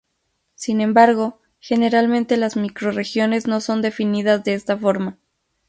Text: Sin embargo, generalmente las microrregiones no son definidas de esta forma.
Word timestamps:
Sin 0.55 0.81
embargo, 0.81 1.39
generalmente 1.59 2.35
las 2.35 2.55
microrregiones 2.55 3.45
no 3.45 3.61
son 3.61 3.83
definidas 3.83 4.43
de 4.43 4.55
esta 4.55 4.75
forma. 4.75 5.19